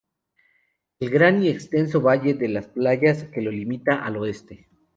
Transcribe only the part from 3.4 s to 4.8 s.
limita al oeste.